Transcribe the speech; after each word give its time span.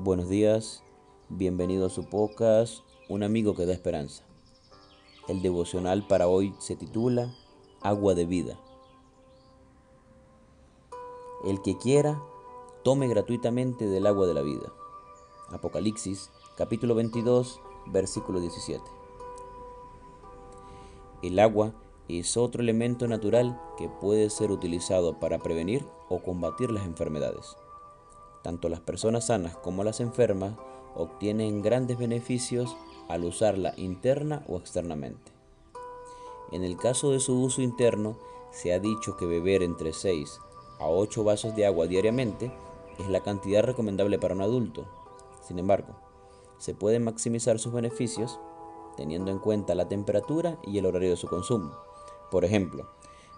Buenos 0.00 0.28
días, 0.28 0.84
bienvenido 1.28 1.84
a 1.84 1.90
su 1.90 2.04
podcast, 2.04 2.84
Un 3.08 3.24
amigo 3.24 3.56
que 3.56 3.66
da 3.66 3.72
esperanza. 3.72 4.22
El 5.26 5.42
devocional 5.42 6.06
para 6.06 6.28
hoy 6.28 6.54
se 6.60 6.76
titula 6.76 7.34
Agua 7.80 8.14
de 8.14 8.24
vida. 8.24 8.60
El 11.44 11.60
que 11.62 11.76
quiera, 11.78 12.22
tome 12.84 13.08
gratuitamente 13.08 13.88
del 13.88 14.06
agua 14.06 14.28
de 14.28 14.34
la 14.34 14.42
vida. 14.42 14.72
Apocalipsis, 15.50 16.30
capítulo 16.56 16.94
22, 16.94 17.60
versículo 17.86 18.38
17. 18.38 18.80
El 21.24 21.40
agua 21.40 21.74
es 22.06 22.36
otro 22.36 22.62
elemento 22.62 23.08
natural 23.08 23.60
que 23.76 23.88
puede 23.88 24.30
ser 24.30 24.52
utilizado 24.52 25.18
para 25.18 25.40
prevenir 25.40 25.84
o 26.08 26.22
combatir 26.22 26.70
las 26.70 26.86
enfermedades. 26.86 27.56
Tanto 28.48 28.70
las 28.70 28.80
personas 28.80 29.26
sanas 29.26 29.58
como 29.58 29.84
las 29.84 30.00
enfermas 30.00 30.54
obtienen 30.94 31.60
grandes 31.60 31.98
beneficios 31.98 32.78
al 33.06 33.24
usarla 33.24 33.74
interna 33.76 34.42
o 34.48 34.56
externamente. 34.56 35.32
En 36.50 36.64
el 36.64 36.78
caso 36.78 37.12
de 37.12 37.20
su 37.20 37.42
uso 37.42 37.60
interno, 37.60 38.16
se 38.50 38.72
ha 38.72 38.78
dicho 38.78 39.18
que 39.18 39.26
beber 39.26 39.62
entre 39.62 39.92
6 39.92 40.40
a 40.80 40.88
8 40.88 41.24
vasos 41.24 41.56
de 41.56 41.66
agua 41.66 41.88
diariamente 41.88 42.50
es 42.98 43.10
la 43.10 43.20
cantidad 43.20 43.62
recomendable 43.62 44.18
para 44.18 44.34
un 44.34 44.40
adulto. 44.40 44.86
Sin 45.46 45.58
embargo, 45.58 45.96
se 46.56 46.74
pueden 46.74 47.04
maximizar 47.04 47.58
sus 47.58 47.74
beneficios 47.74 48.40
teniendo 48.96 49.30
en 49.30 49.40
cuenta 49.40 49.74
la 49.74 49.90
temperatura 49.90 50.58
y 50.62 50.78
el 50.78 50.86
horario 50.86 51.10
de 51.10 51.16
su 51.18 51.28
consumo. 51.28 51.76
Por 52.30 52.46
ejemplo, 52.46 52.88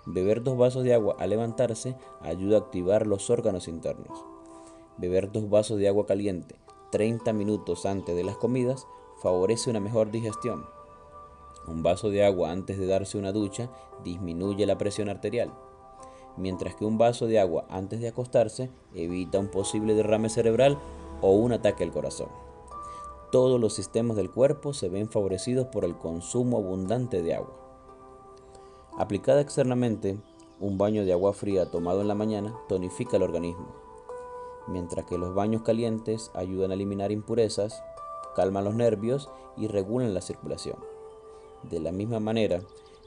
beber 0.07 0.45
dos 0.45 0.57
vasos 0.57 0.85
de 0.85 0.95
agua 0.95 1.17
al 1.19 1.31
levantarse 1.31 1.97
ayuda 2.21 2.59
a 2.59 2.61
activar 2.61 3.09
los 3.09 3.29
órganos 3.29 3.67
internos. 3.67 4.25
Beber 5.01 5.33
dos 5.33 5.49
vasos 5.49 5.79
de 5.79 5.89
agua 5.89 6.05
caliente 6.05 6.57
30 6.93 7.33
minutos 7.33 7.87
antes 7.87 8.15
de 8.15 8.23
las 8.23 8.37
comidas 8.37 8.87
favorece 9.23 9.71
una 9.71 9.81
mejor 9.81 10.11
digestión. 10.11 10.67
Un 11.67 11.83
vaso 11.83 12.11
de 12.11 12.23
agua 12.23 12.51
antes 12.51 12.79
de 12.79 12.87
darse 12.87 13.17
una 13.17 13.33
ducha 13.33 13.71
disminuye 14.05 14.67
la 14.67 14.77
presión 14.77 15.09
arterial, 15.09 15.55
mientras 16.37 16.75
que 16.75 16.85
un 16.85 16.99
vaso 16.99 17.27
de 17.27 17.41
agua 17.41 17.65
antes 17.71 18.01
de 18.01 18.09
acostarse 18.09 18.69
evita 18.95 19.39
un 19.39 19.49
posible 19.49 19.95
derrame 19.95 20.29
cerebral 20.29 20.79
o 21.23 21.31
un 21.31 21.55
ataque 21.55 21.83
al 21.83 21.93
corazón. 21.93 22.29
Todos 23.33 23.59
los 23.59 23.73
sistemas 23.73 24.19
del 24.19 24.31
cuerpo 24.31 24.75
se 24.75 24.91
ven 24.91 25.09
favorecidos 25.09 25.69
por 25.69 25.87
el 25.87 25.97
consumo 25.97 26.59
abundante 26.59 27.23
de 27.23 27.37
agua. 27.37 27.57
Aplicada 28.99 29.41
externamente, 29.41 30.19
un 30.59 30.77
baño 30.77 31.07
de 31.07 31.15
agua 31.15 31.33
fría 31.33 31.71
tomado 31.71 32.03
en 32.03 32.09
la 32.09 32.15
mañana 32.15 32.55
tonifica 32.69 33.17
el 33.17 33.23
organismo 33.23 33.90
mientras 34.71 35.05
que 35.07 35.19
los 35.19 35.35
baños 35.35 35.63
calientes 35.63 36.31
ayudan 36.35 36.71
a 36.71 36.75
eliminar 36.75 37.13
impurezas, 37.13 37.83
calman 38.35 38.65
los 38.65 38.75
nervios 38.75 39.29
y 39.57 39.67
regulan 39.67 40.15
la 40.15 40.21
circulación. 40.21 40.77
De 41.65 41.81
la 41.81 41.93
misma 41.93 42.21
manera, 42.21 42.61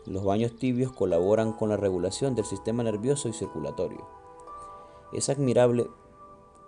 los 0.06 0.24
baños 0.24 0.56
tibios 0.58 0.92
colaboran 0.92 1.54
con 1.54 1.70
la 1.70 1.78
regulación 1.78 2.36
del 2.36 2.46
sistema 2.46 2.84
nervioso 2.84 3.30
y 3.30 3.34
circulatorio. 3.34 4.06
Es 5.12 5.30
admirable 5.30 5.88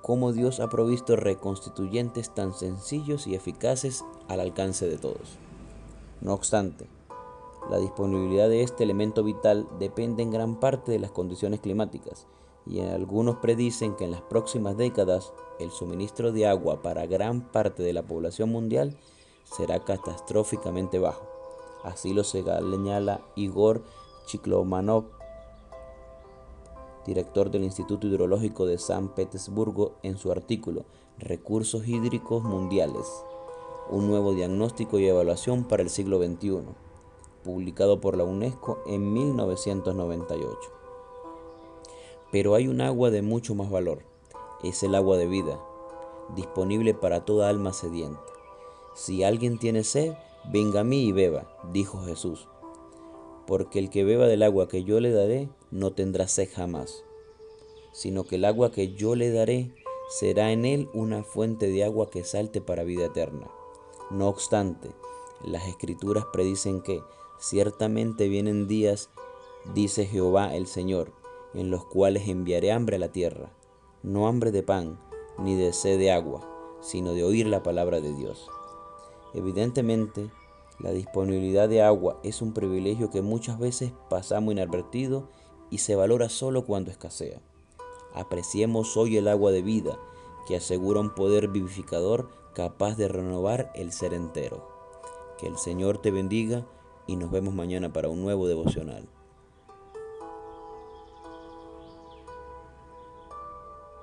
cómo 0.02 0.32
Dios 0.32 0.60
ha 0.60 0.70
provisto 0.70 1.16
reconstituyentes 1.16 2.34
tan 2.34 2.54
sencillos 2.54 3.28
y 3.28 3.36
eficaces 3.36 4.06
al 4.28 4.40
alcance 4.40 4.88
de 4.88 4.98
todos. 4.98 5.38
No 6.22 6.34
obstante, 6.34 6.88
la 7.70 7.78
disponibilidad 7.78 8.48
de 8.48 8.62
este 8.64 8.84
elemento 8.84 9.24
vital 9.24 9.68
depende 9.80 10.24
en 10.24 10.32
gran 10.32 10.59
parte 10.59 10.92
de 10.92 11.00
las 11.00 11.12
condiciones 11.12 11.59
climáticas 11.59 12.28
y 12.66 12.80
algunos 12.82 13.38
predicen 13.38 13.96
que 13.96 14.06
en 14.06 14.12
las 14.12 14.22
próximas 14.22 14.76
décadas 14.76 15.34
el 15.60 15.72
suministro 15.72 16.32
de 16.32 16.48
agua 16.48 16.82
para 16.82 17.06
gran 17.06 17.42
parte 17.52 17.84
de 17.84 17.94
la 17.94 18.04
población 18.04 18.50
mundial 18.50 18.98
será 19.44 19.80
catastróficamente 19.84 21.00
bajo. 21.00 21.28
Así 21.84 22.14
lo 22.14 22.24
señala 22.24 23.22
Igor 23.36 23.84
Chiklomanov, 24.25 25.06
director 27.06 27.52
del 27.52 27.64
Instituto 27.64 28.08
Hidrológico 28.08 28.66
de 28.66 28.80
San 28.80 29.09
Petersburgo, 29.09 29.94
en 30.02 30.18
su 30.18 30.31
artículo 30.31 30.86
Recursos 31.20 31.88
hídricos 31.88 32.44
mundiales, 32.44 33.06
un 33.90 34.08
nuevo 34.08 34.34
diagnóstico 34.34 34.98
y 35.00 35.08
evaluación 35.08 35.64
para 35.66 35.84
el 35.84 35.90
siglo 35.90 36.18
XXI, 36.18 36.64
publicado 37.44 38.02
por 38.02 38.18
la 38.18 38.24
UNESCO 38.24 38.80
en 38.88 39.14
1998. 39.14 40.84
Pero 42.35 42.53
hay 42.53 42.68
un 42.68 42.81
agua 42.81 43.12
de 43.12 43.22
mucho 43.22 43.56
más 43.56 43.69
valor. 43.69 44.00
Es 44.62 44.84
el 44.84 44.94
agua 44.96 45.16
de 45.16 45.25
vida, 45.25 45.57
disponible 46.35 46.94
para 46.94 47.23
toda 47.23 47.47
alma 47.47 47.72
sedienta. 47.72 48.19
Si 48.94 49.23
alguien 49.23 49.57
tiene 49.57 49.85
sed, 49.85 50.16
venga 50.51 50.81
a 50.81 50.84
mí 50.84 51.06
y 51.06 51.13
beba, 51.13 51.47
dijo 51.72 52.03
Jesús. 52.03 52.50
Porque 53.47 53.79
el 53.79 53.90
que 53.90 54.03
beba 54.03 54.28
del 54.28 54.44
agua 54.44 54.68
que 54.68 54.84
yo 54.84 55.00
le 55.00 55.13
daré 55.13 55.47
no 55.72 55.94
tendrá 55.94 56.28
sed 56.28 56.50
jamás, 56.53 57.06
sino 57.94 58.25
que 58.25 58.35
el 58.35 58.44
agua 58.44 58.69
que 58.69 58.94
yo 58.94 59.16
le 59.16 59.31
daré 59.31 59.72
será 60.09 60.51
en 60.51 60.66
él 60.66 60.90
una 60.94 61.24
fuente 61.24 61.69
de 61.69 61.85
agua 61.85 62.09
que 62.09 62.25
salte 62.25 62.59
para 62.59 62.84
vida 62.84 63.06
eterna. 63.06 63.50
No 64.12 64.28
obstante, 64.28 64.90
las 65.41 65.69
escrituras 65.69 66.25
predicen 66.34 66.81
que 66.81 67.01
ciertamente 67.40 68.28
vienen 68.28 68.68
días, 68.68 69.09
dice 69.74 70.06
Jehová 70.06 70.53
el 70.53 70.68
Señor, 70.68 71.13
en 71.56 71.72
los 71.72 71.86
cuales 71.86 72.28
enviaré 72.28 72.72
hambre 72.72 72.98
a 72.98 73.00
la 73.00 73.12
tierra, 73.12 73.52
no 74.04 74.28
hambre 74.28 74.52
de 74.52 74.64
pan, 74.64 75.00
ni 75.40 75.56
de 75.56 75.74
sed 75.74 75.98
de 75.98 76.12
agua, 76.12 76.48
sino 76.82 77.14
de 77.14 77.24
oír 77.24 77.48
la 77.48 77.64
palabra 77.64 78.02
de 78.02 78.14
Dios. 78.14 78.50
Evidentemente, 79.34 80.30
la 80.80 80.92
disponibilidad 80.92 81.70
de 81.70 81.82
agua 81.82 82.20
es 82.24 82.42
un 82.42 82.54
privilegio 82.54 83.10
que 83.10 83.22
muchas 83.22 83.60
veces 83.60 83.92
pasamos 84.10 84.54
inadvertido 84.54 85.30
y 85.70 85.80
se 85.80 85.96
valora 85.96 86.30
solo 86.30 86.66
cuando 86.66 86.92
escasea. 86.92 87.42
Apreciemos 88.14 88.96
hoy 88.98 89.18
el 89.18 89.28
agua 89.28 89.52
de 89.52 89.62
vida 89.62 89.98
que 90.48 90.56
asegura 90.56 91.00
un 91.00 91.16
poder 91.16 91.48
vivificador 91.48 92.30
capaz 92.54 92.96
de 92.96 93.08
renovar 93.08 93.72
el 93.76 93.92
ser 93.92 94.14
entero. 94.14 94.70
Que 95.38 95.48
el 95.48 95.58
Señor 95.58 95.98
te 95.98 96.12
bendiga 96.12 96.66
y 97.08 97.16
nos 97.16 97.32
vemos 97.32 97.54
mañana 97.54 97.92
para 97.92 98.10
un 98.10 98.22
nuevo 98.22 98.48
devocional. 98.48 99.08